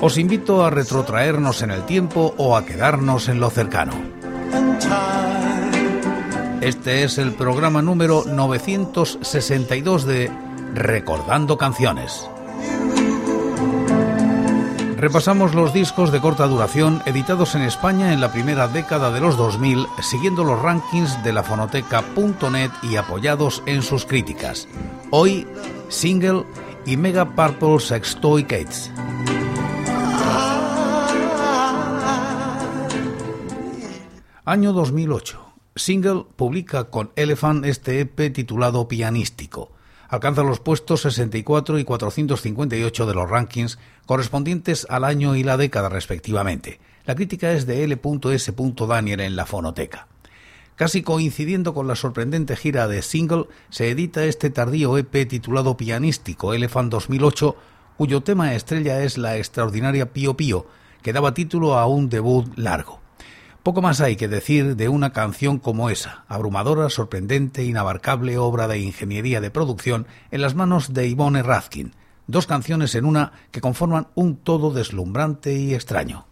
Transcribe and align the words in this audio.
os 0.00 0.18
invito 0.18 0.64
a 0.64 0.70
retrotraernos 0.70 1.62
en 1.62 1.70
el 1.70 1.84
tiempo 1.84 2.34
o 2.36 2.56
a 2.56 2.64
quedarnos 2.64 3.28
en 3.28 3.40
lo 3.40 3.50
cercano. 3.50 3.94
Este 6.60 7.04
es 7.04 7.18
el 7.18 7.32
programa 7.32 7.82
número 7.82 8.24
962 8.26 10.04
de 10.04 10.30
Recordando 10.74 11.56
Canciones. 11.56 12.28
Repasamos 14.96 15.54
los 15.54 15.74
discos 15.74 16.10
de 16.10 16.20
corta 16.20 16.46
duración 16.46 17.02
editados 17.04 17.54
en 17.54 17.62
España 17.62 18.12
en 18.12 18.20
la 18.20 18.32
primera 18.32 18.66
década 18.66 19.12
de 19.12 19.20
los 19.20 19.36
2000, 19.36 19.86
siguiendo 20.00 20.42
los 20.42 20.60
rankings 20.60 21.22
de 21.22 21.32
la 21.32 21.42
fonoteca.net 21.42 22.70
y 22.82 22.96
apoyados 22.96 23.62
en 23.66 23.82
sus 23.82 24.06
críticas. 24.06 24.66
Hoy, 25.10 25.46
Single 25.88 26.44
y 26.86 26.96
Mega 26.96 27.26
Purple 27.26 27.78
Sextoy 27.78 28.44
Cates. 28.44 28.90
Año 34.48 34.72
2008. 34.72 35.40
Single 35.74 36.24
publica 36.36 36.84
con 36.84 37.10
Elephant 37.16 37.66
este 37.66 37.98
EP 37.98 38.32
titulado 38.32 38.86
Pianístico. 38.86 39.72
Alcanza 40.08 40.44
los 40.44 40.60
puestos 40.60 41.00
64 41.00 41.80
y 41.80 41.84
458 41.84 43.06
de 43.06 43.14
los 43.14 43.28
rankings 43.28 43.80
correspondientes 44.06 44.86
al 44.88 45.02
año 45.02 45.34
y 45.34 45.42
la 45.42 45.56
década 45.56 45.88
respectivamente. 45.88 46.78
La 47.06 47.16
crítica 47.16 47.50
es 47.50 47.66
de 47.66 47.82
L.S. 47.82 48.54
Daniel 48.86 49.18
en 49.18 49.34
la 49.34 49.46
fonoteca. 49.46 50.06
Casi 50.76 51.02
coincidiendo 51.02 51.74
con 51.74 51.88
la 51.88 51.96
sorprendente 51.96 52.54
gira 52.54 52.86
de 52.86 53.02
Single, 53.02 53.46
se 53.70 53.90
edita 53.90 54.26
este 54.26 54.50
tardío 54.50 54.96
EP 54.96 55.26
titulado 55.26 55.76
Pianístico 55.76 56.54
Elephant 56.54 56.92
2008, 56.92 57.56
cuyo 57.96 58.20
tema 58.22 58.54
estrella 58.54 59.02
es 59.02 59.18
la 59.18 59.38
extraordinaria 59.38 60.12
Pío 60.12 60.36
Pío, 60.36 60.68
que 61.02 61.12
daba 61.12 61.34
título 61.34 61.76
a 61.76 61.88
un 61.88 62.08
debut 62.08 62.46
largo. 62.56 63.04
Poco 63.66 63.82
más 63.82 64.00
hay 64.00 64.14
que 64.14 64.28
decir 64.28 64.76
de 64.76 64.88
una 64.88 65.12
canción 65.12 65.58
como 65.58 65.90
esa, 65.90 66.24
abrumadora, 66.28 66.88
sorprendente, 66.88 67.64
inabarcable 67.64 68.38
obra 68.38 68.68
de 68.68 68.78
ingeniería 68.78 69.40
de 69.40 69.50
producción 69.50 70.06
en 70.30 70.40
las 70.40 70.54
manos 70.54 70.94
de 70.94 71.10
Yvonne 71.10 71.42
Razkin, 71.42 71.92
dos 72.28 72.46
canciones 72.46 72.94
en 72.94 73.04
una 73.04 73.32
que 73.50 73.60
conforman 73.60 74.06
un 74.14 74.36
todo 74.36 74.70
deslumbrante 74.70 75.54
y 75.54 75.74
extraño. 75.74 76.26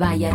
و 0.00 0.16
یه 0.16 0.34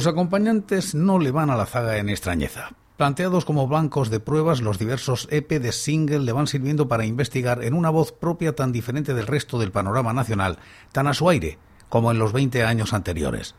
Sus 0.00 0.06
acompañantes 0.06 0.94
no 0.94 1.18
le 1.18 1.30
van 1.30 1.50
a 1.50 1.56
la 1.56 1.66
zaga 1.66 1.98
en 1.98 2.08
extrañeza. 2.08 2.70
Planteados 2.96 3.44
como 3.44 3.68
bancos 3.68 4.08
de 4.08 4.18
pruebas, 4.18 4.62
los 4.62 4.78
diversos 4.78 5.28
EP 5.30 5.60
de 5.60 5.72
single 5.72 6.20
le 6.20 6.32
van 6.32 6.46
sirviendo 6.46 6.88
para 6.88 7.04
investigar 7.04 7.62
en 7.62 7.74
una 7.74 7.90
voz 7.90 8.10
propia 8.10 8.56
tan 8.56 8.72
diferente 8.72 9.12
del 9.12 9.26
resto 9.26 9.58
del 9.58 9.72
panorama 9.72 10.14
nacional, 10.14 10.56
tan 10.92 11.06
a 11.06 11.12
su 11.12 11.28
aire 11.28 11.58
como 11.90 12.10
en 12.10 12.18
los 12.18 12.32
20 12.32 12.64
años 12.64 12.94
anteriores. 12.94 13.56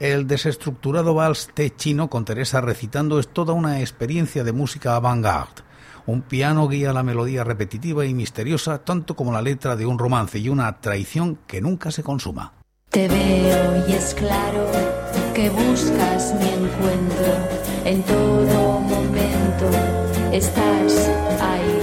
El 0.00 0.26
desestructurado 0.26 1.14
vals 1.14 1.50
T 1.54 1.76
chino 1.76 2.10
con 2.10 2.24
Teresa 2.24 2.60
recitando 2.60 3.20
es 3.20 3.28
toda 3.28 3.52
una 3.52 3.78
experiencia 3.78 4.42
de 4.42 4.50
música 4.50 4.96
avant-garde. 4.96 5.62
Un 6.06 6.22
piano 6.22 6.66
guía 6.66 6.92
la 6.92 7.04
melodía 7.04 7.44
repetitiva 7.44 8.04
y 8.04 8.14
misteriosa 8.14 8.78
tanto 8.78 9.14
como 9.14 9.30
la 9.30 9.42
letra 9.42 9.76
de 9.76 9.86
un 9.86 10.00
romance 10.00 10.40
y 10.40 10.48
una 10.48 10.80
traición 10.80 11.38
que 11.46 11.60
nunca 11.60 11.92
se 11.92 12.02
consuma. 12.02 12.63
Te 12.94 13.08
veo 13.08 13.88
y 13.88 13.92
es 13.92 14.14
claro 14.14 14.68
que 15.34 15.50
buscas 15.50 16.32
mi 16.34 16.48
encuentro 16.48 17.32
en 17.84 18.00
todo 18.04 18.78
momento. 18.78 19.66
Estás 20.30 21.10
ahí 21.40 21.80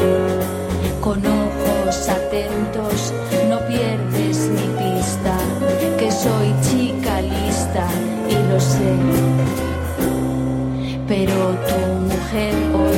con 1.01 1.21
ojos 1.25 2.07
atentos, 2.07 3.13
no 3.49 3.59
pierdes 3.67 4.37
mi 4.51 4.67
pista, 4.79 5.37
que 5.99 6.09
soy 6.09 6.55
chica 6.61 7.21
lista 7.21 7.85
y 8.29 8.35
lo 8.49 8.57
sé. 8.61 8.93
Pero 11.09 11.35
tu 11.67 11.79
mujer 12.07 12.55
hoy 12.73 12.90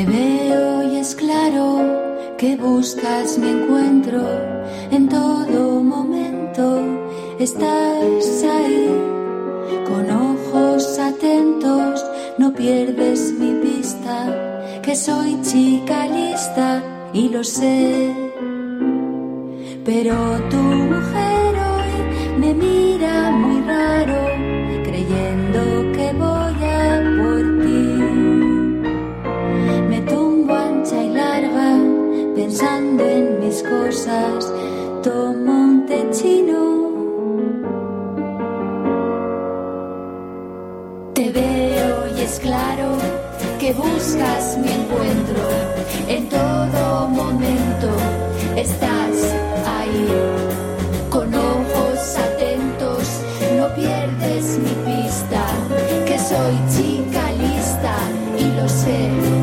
Te 0.00 0.06
veo 0.06 0.82
y 0.90 0.96
es 0.96 1.14
claro 1.14 1.66
que 2.38 2.56
buscas 2.56 3.36
mi 3.36 3.50
encuentro. 3.50 4.22
En 4.90 5.06
todo 5.10 5.82
momento. 5.82 6.64
Estás 7.38 8.44
ahí 8.44 8.88
con 9.86 10.10
ojos 10.10 10.98
atentos, 10.98 12.02
no 12.38 12.50
pierdes 12.50 13.34
mi 13.38 13.52
pista, 13.60 14.16
que 14.82 14.96
soy 14.96 15.38
chica 15.42 16.06
lista 16.06 16.82
y 17.12 17.28
lo 17.28 17.44
sé. 17.44 18.14
Pero 19.84 20.14
tu 20.48 20.62
mujer 20.92 21.52
hoy 21.68 22.38
me 22.38 22.54
mira 22.54 23.30
muy 23.32 23.60
raro, 23.64 24.19
cosas, 33.70 34.52
tomo 35.02 35.52
un 35.52 35.86
techino. 35.86 36.62
Te 41.14 41.30
veo 41.30 41.96
y 42.16 42.20
es 42.20 42.40
claro 42.40 42.88
que 43.60 43.72
buscas 43.72 44.58
mi 44.58 44.72
encuentro 44.80 45.42
en 46.08 46.28
todo 46.28 47.08
momento. 47.08 47.88
Estás 48.56 48.90
con 51.10 51.34
ojos 51.34 52.16
atentos, 52.16 53.02
no 53.56 53.74
pierdes 53.74 54.58
mi 54.58 54.74
pista, 54.86 55.42
que 56.06 56.16
soy 56.18 56.54
chica 56.74 57.32
lista 57.32 57.94
y 58.38 58.44
lo 58.60 58.68
sé. 58.68 59.39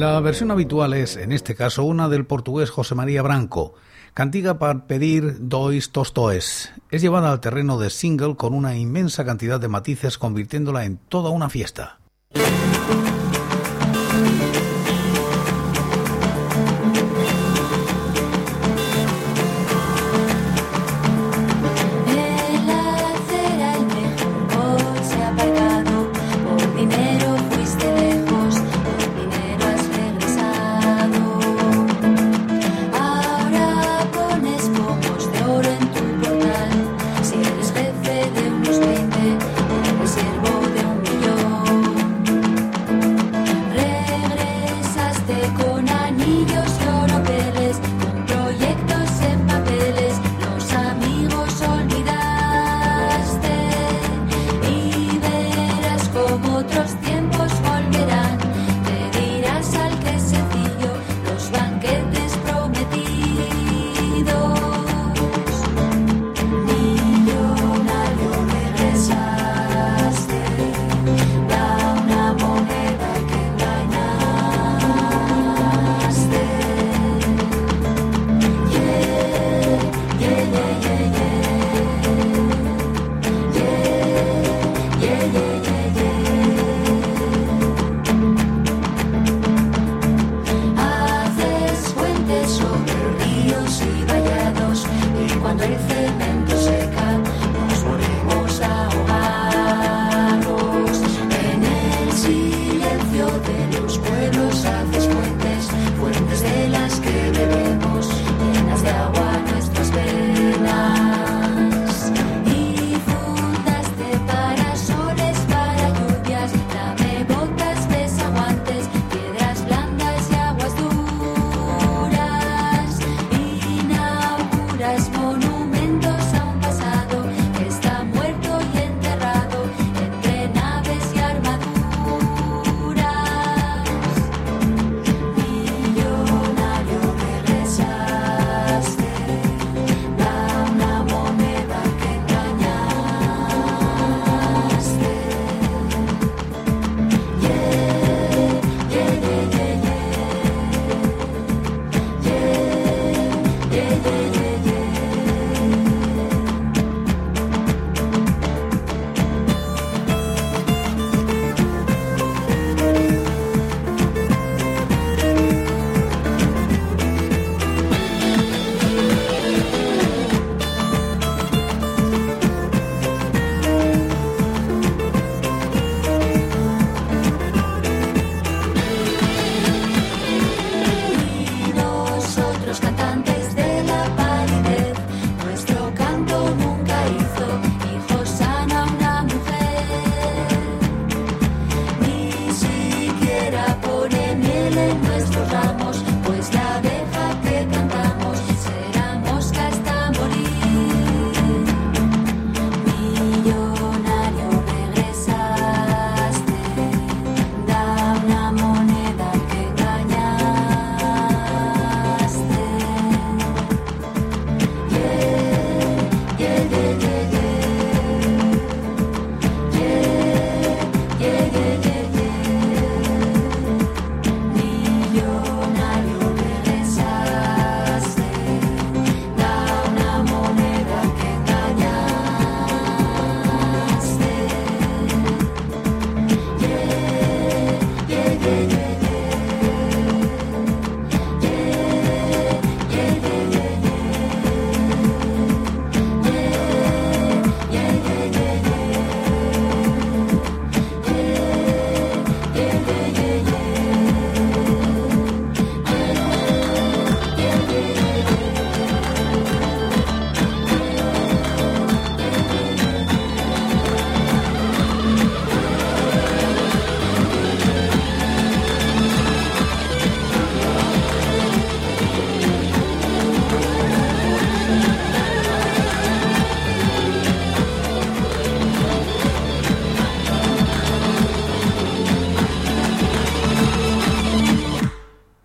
La 0.00 0.18
versión 0.20 0.50
habitual 0.50 0.94
es, 0.94 1.18
en 1.18 1.30
este 1.30 1.54
caso, 1.54 1.84
una 1.84 2.08
del 2.08 2.24
portugués 2.24 2.70
José 2.70 2.94
María 2.94 3.20
Branco, 3.20 3.74
cantiga 4.14 4.58
para 4.58 4.86
pedir 4.86 5.36
dois 5.40 5.90
tostoes. 5.90 6.72
Es 6.90 7.02
llevada 7.02 7.30
al 7.30 7.40
terreno 7.40 7.78
de 7.78 7.90
single 7.90 8.34
con 8.34 8.54
una 8.54 8.74
inmensa 8.78 9.26
cantidad 9.26 9.60
de 9.60 9.68
matices, 9.68 10.16
convirtiéndola 10.16 10.86
en 10.86 10.96
toda 10.96 11.28
una 11.28 11.50
fiesta. 11.50 11.99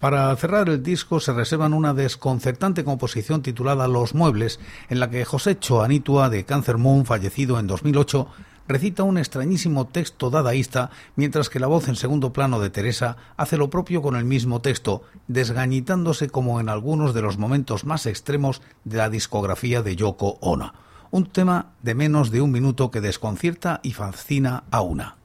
Para 0.06 0.36
cerrar 0.36 0.70
el 0.70 0.84
disco 0.84 1.20
se 1.20 1.34
reservan 1.34 1.74
una 1.74 1.96
desconcertante 1.96 2.84
composición 2.84 3.42
titulada 3.42 3.88
Los 3.88 4.14
Muebles, 4.14 4.60
en 4.88 5.00
la 5.00 5.10
que 5.10 5.26
José 5.26 5.58
Choanitua, 5.58 6.30
de 6.30 6.46
Cancer 6.46 6.78
Moon, 6.78 7.08
fallecido 7.08 7.58
en 7.58 7.66
2008, 7.66 8.28
recita 8.68 9.02
un 9.02 9.18
extrañísimo 9.18 9.88
texto 9.88 10.30
dadaísta, 10.30 10.92
mientras 11.16 11.50
que 11.50 11.60
la 11.60 11.66
voz 11.66 11.88
en 11.88 11.96
segundo 11.96 12.34
plano 12.34 12.60
de 12.60 12.70
Teresa 12.70 13.18
hace 13.36 13.58
lo 13.58 13.72
propio 13.72 14.04
con 14.04 14.16
el 14.16 14.26
mismo 14.26 14.62
texto, 14.62 15.02
desgañitándose 15.28 16.30
como 16.30 16.60
en 16.60 16.70
algunos 16.70 17.16
de 17.16 17.24
los 17.24 17.40
momentos 17.40 17.84
más 17.84 18.06
extremos 18.06 18.62
de 18.84 18.98
la 18.98 19.10
discografía 19.10 19.82
de 19.82 19.96
Yoko 19.96 20.38
Ono. 20.40 20.72
Un 21.10 21.26
tema 21.26 21.72
de 21.82 21.96
menos 21.96 22.30
de 22.30 22.42
un 22.42 22.52
minuto 22.52 22.92
que 22.92 23.02
desconcierta 23.02 23.80
y 23.82 23.94
fascina 23.94 24.66
a 24.70 24.82
una. 24.82 25.16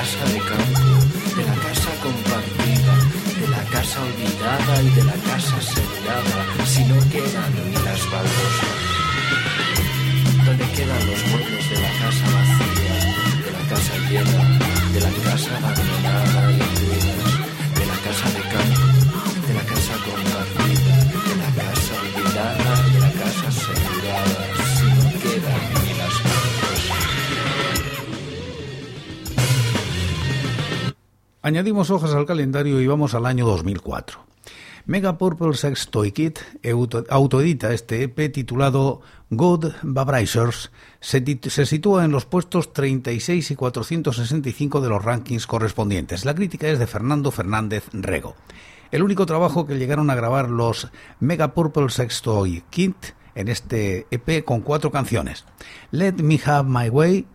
casa 0.00 0.24
de 0.32 0.38
campo, 0.38 0.92
de 1.36 1.44
la 1.44 1.56
casa 1.66 1.90
compartida, 2.02 2.94
de 3.38 3.48
la 3.48 3.62
casa 3.64 4.00
olvidada 4.00 4.82
y 4.82 4.90
de 4.96 5.04
la 5.04 5.18
casa 5.28 5.54
asegurada, 5.58 6.38
si 6.64 6.84
no 6.84 6.96
quedan 7.12 7.52
ni 7.68 7.76
las 7.84 8.00
baldosas. 8.10 8.78
Donde 10.46 10.66
quedan 10.76 11.06
los 11.06 11.20
muebles 11.30 11.70
de 11.70 11.78
la 11.84 11.92
casa 12.00 12.24
vacía, 12.36 12.96
de 13.44 13.50
la 13.56 13.64
casa 13.72 13.94
llena, 14.08 14.42
de 14.94 15.00
la 15.00 15.12
casa 15.22 15.50
abandonada 15.58 16.69
Añadimos 31.42 31.90
hojas 31.90 32.12
al 32.12 32.26
calendario 32.26 32.82
y 32.82 32.86
vamos 32.86 33.14
al 33.14 33.24
año 33.24 33.46
2004. 33.46 34.20
Mega 34.84 35.16
Purple 35.16 35.54
Sex 35.54 35.88
Toy 35.88 36.12
Kit 36.12 36.38
autoedita 37.08 37.72
este 37.72 38.02
EP 38.02 38.30
titulado 38.30 39.00
Good 39.30 39.72
Vibrations. 39.82 40.70
Se, 41.00 41.24
se, 41.48 41.64
sitúa 41.64 42.04
en 42.04 42.12
los 42.12 42.26
puestos 42.26 42.74
36 42.74 43.52
y 43.52 43.56
465 43.56 44.82
de 44.82 44.88
los 44.90 45.02
rankings 45.02 45.46
correspondientes. 45.46 46.26
La 46.26 46.34
crítica 46.34 46.68
es 46.68 46.78
de 46.78 46.86
Fernando 46.86 47.30
Fernández 47.30 47.84
Rego. 47.94 48.36
El 48.90 49.02
único 49.02 49.24
trabajo 49.24 49.66
que 49.66 49.78
llegaron 49.78 50.10
a 50.10 50.14
grabar 50.14 50.50
los 50.50 50.88
Mega 51.20 51.54
Purple 51.54 51.88
Sex 51.88 52.20
Toy 52.20 52.62
Kit 52.68 52.96
en 53.34 53.48
este 53.48 54.06
EP 54.10 54.44
con 54.44 54.60
cuatro 54.60 54.90
canciones. 54.90 55.46
Let 55.90 56.16
Me 56.22 56.38
Have 56.44 56.68
My 56.68 56.90
Way, 56.90 57.26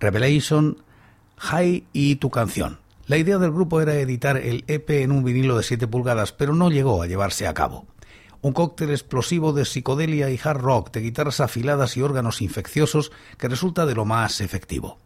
Revelation, 0.00 0.78
High 1.36 1.86
y 1.92 2.16
Tu 2.16 2.28
Canción. 2.28 2.81
La 3.12 3.18
idea 3.18 3.36
del 3.36 3.52
grupo 3.52 3.82
era 3.82 3.96
editar 3.96 4.38
el 4.38 4.64
EP 4.68 4.88
en 5.02 5.12
un 5.12 5.22
vinilo 5.22 5.58
de 5.58 5.62
7 5.62 5.86
pulgadas, 5.86 6.32
pero 6.32 6.54
no 6.54 6.70
llegó 6.70 7.02
a 7.02 7.06
llevarse 7.06 7.46
a 7.46 7.52
cabo. 7.52 7.84
Un 8.40 8.54
cóctel 8.54 8.88
explosivo 8.88 9.52
de 9.52 9.66
psicodelia 9.66 10.30
y 10.30 10.40
hard 10.42 10.62
rock, 10.62 10.92
de 10.92 11.02
guitarras 11.02 11.40
afiladas 11.40 11.94
y 11.98 12.00
órganos 12.00 12.40
infecciosos 12.40 13.12
que 13.36 13.48
resulta 13.48 13.84
de 13.84 13.94
lo 13.94 14.06
más 14.06 14.40
efectivo. 14.40 14.98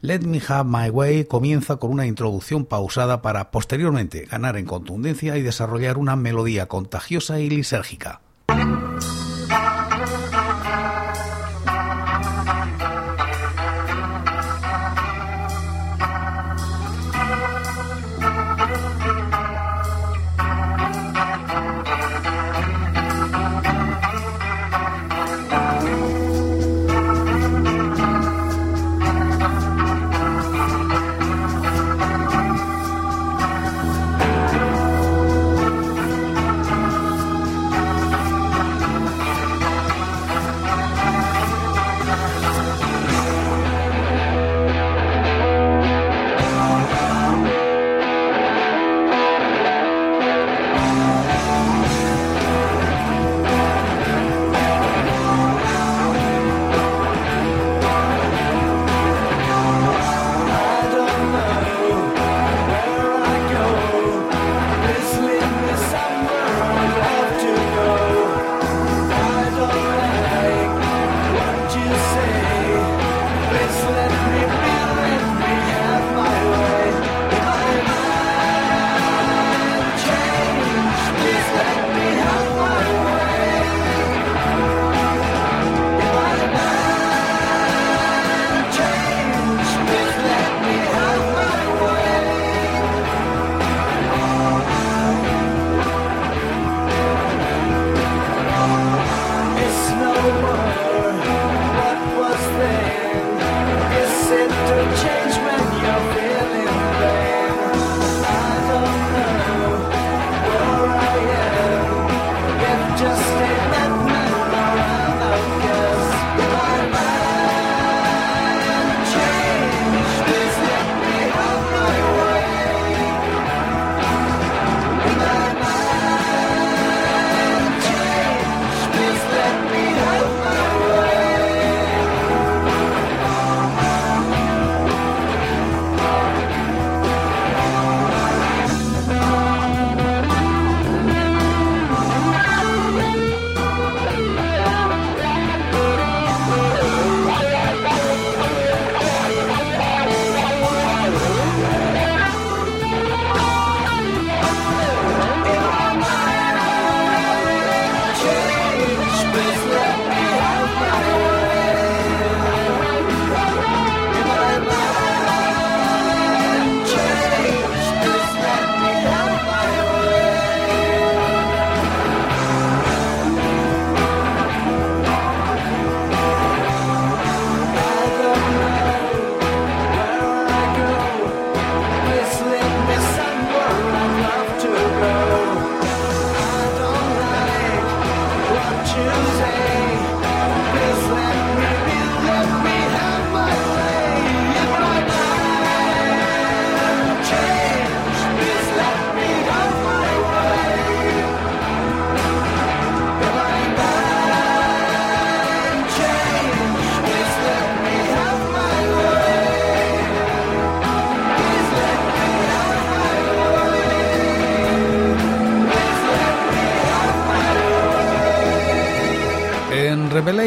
Let 0.00 0.20
Me 0.20 0.40
Have 0.48 0.70
My 0.70 0.88
Way 0.88 1.26
comienza 1.26 1.76
con 1.76 1.90
una 1.90 2.06
introducción 2.06 2.64
pausada 2.64 3.20
para 3.20 3.50
posteriormente 3.50 4.24
ganar 4.24 4.56
en 4.56 4.64
contundencia 4.64 5.36
y 5.36 5.42
desarrollar 5.42 5.98
una 5.98 6.16
melodía 6.16 6.66
contagiosa 6.66 7.40
y 7.40 7.50
lisérgica. 7.50 8.22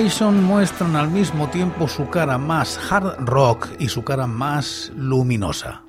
Revelation 0.04 0.44
muestran 0.44 0.98
al 0.98 1.10
mismo 1.10 1.48
tiempo 1.48 1.88
su 1.88 2.10
cara 2.10 2.38
más 2.38 2.78
hard 2.92 3.20
rock 3.20 3.70
y 3.80 3.88
su 3.88 4.04
cara 4.04 4.28
más 4.28 4.92
luminosa. 4.98 5.84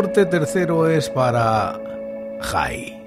Corte 0.00 0.24
tercero 0.24 0.88
es 0.88 1.10
para 1.10 1.78
Jai. 2.40 2.99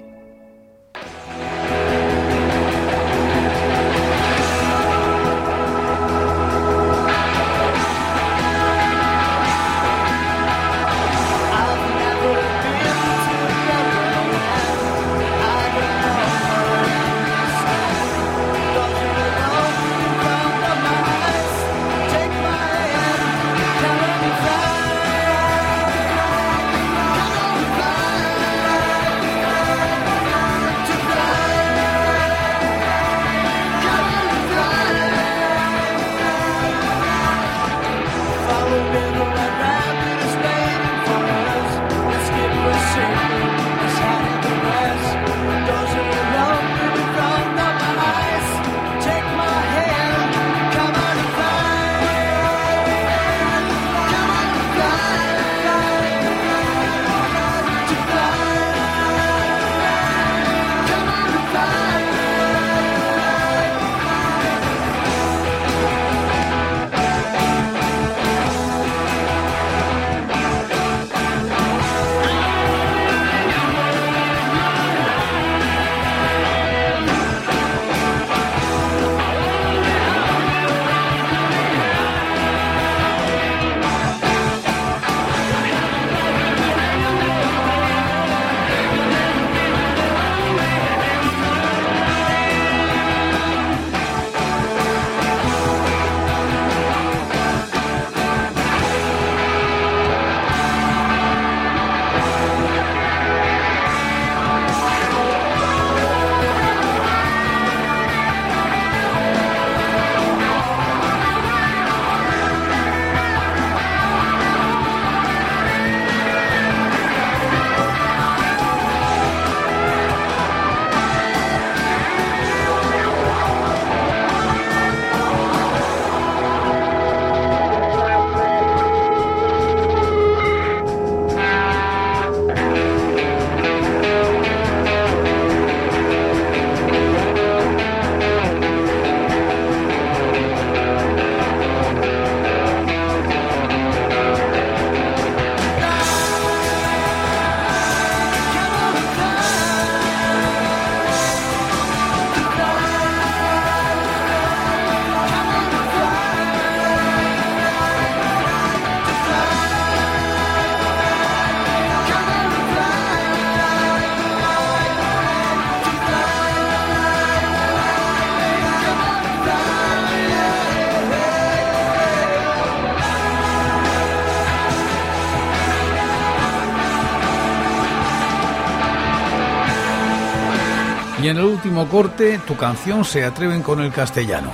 Corte, 181.82 182.38
tu 182.46 182.56
canción 182.56 183.04
se 183.04 183.24
atreven 183.24 183.62
con 183.62 183.80
el 183.80 183.92
castellano. 183.92 184.50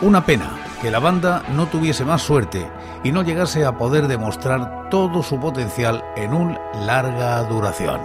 Una 0.00 0.24
pena 0.24 0.50
que 0.80 0.90
la 0.90 0.98
banda 0.98 1.42
no 1.54 1.66
tuviese 1.66 2.04
más 2.04 2.22
suerte 2.22 2.68
y 3.04 3.12
no 3.12 3.22
llegase 3.22 3.64
a 3.64 3.76
poder 3.76 4.08
demostrar 4.08 4.88
todo 4.90 5.22
su 5.22 5.38
potencial 5.38 6.02
en 6.16 6.32
un 6.32 6.58
larga 6.74 7.42
duración. 7.42 8.00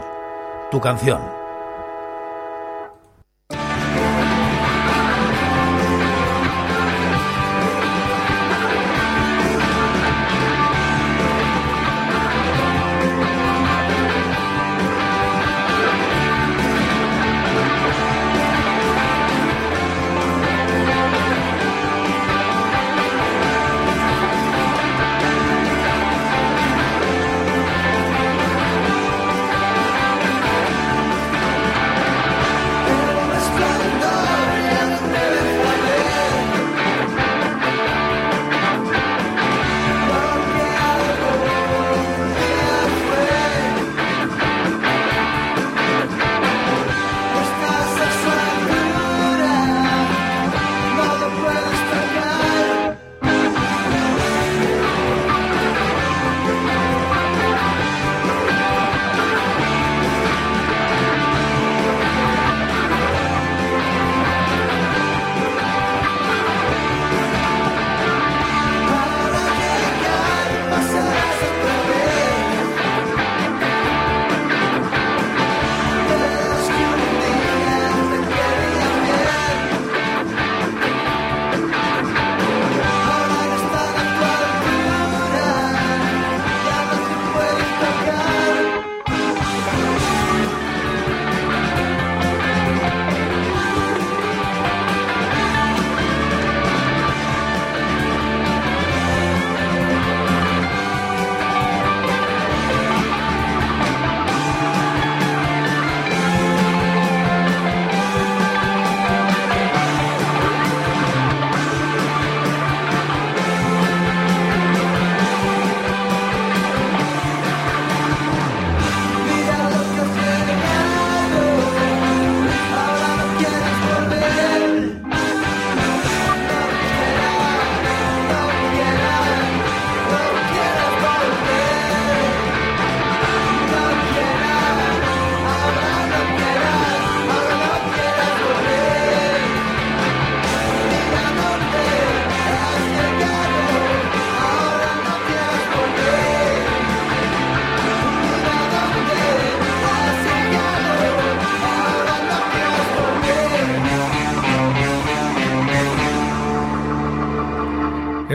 Tu 0.70 0.80
canción. 0.82 1.47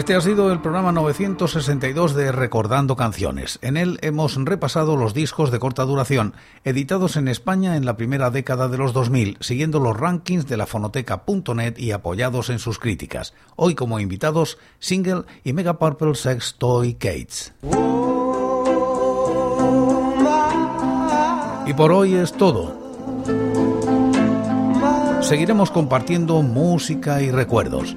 Este 0.02 0.16
ha 0.16 0.20
sido 0.20 0.50
el 0.50 0.60
programa 0.60 0.90
962 0.90 2.16
de 2.16 2.32
Recordando 2.32 2.96
Canciones. 2.96 3.60
En 3.62 3.76
él 3.76 4.00
hemos 4.02 4.34
repasado 4.34 4.96
los 4.96 5.14
discos 5.14 5.52
de 5.52 5.60
corta 5.60 5.84
duración, 5.84 6.34
editados 6.64 7.16
en 7.16 7.28
España 7.28 7.76
en 7.76 7.86
la 7.86 7.96
primera 7.96 8.30
década 8.30 8.66
de 8.66 8.78
los 8.78 8.92
2000, 8.94 9.36
siguiendo 9.38 9.78
los 9.78 9.96
rankings 9.96 10.48
de 10.48 10.56
la 10.56 10.66
fonoteca.net 10.66 11.78
y 11.78 11.92
apoyados 11.92 12.50
en 12.50 12.58
sus 12.58 12.80
críticas. 12.80 13.32
Hoy 13.54 13.76
como 13.76 14.00
invitados, 14.00 14.58
Single 14.80 15.22
y 15.44 15.52
Mega 15.52 15.78
Purple 15.78 16.16
Sex 16.16 16.56
Toy 16.58 16.94
Cates. 16.94 17.54
Y 21.64 21.74
por 21.74 21.92
hoy 21.92 22.14
es 22.14 22.32
todo. 22.32 22.76
Seguiremos 25.20 25.70
compartiendo 25.70 26.42
música 26.42 27.22
y 27.22 27.30
recuerdos 27.30 27.96